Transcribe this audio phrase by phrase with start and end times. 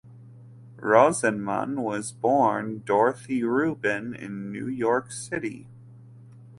[0.79, 5.67] Rosenman was born Dorothy Ruben in New York City.